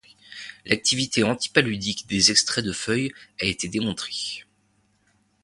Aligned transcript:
L'activité 0.65 1.21
antipaludique 1.21 2.07
des 2.07 2.31
extraits 2.31 2.65
de 2.65 2.71
feuilles 2.71 3.13
a 3.39 3.45
été 3.45 3.67
démontrée. 3.67 4.43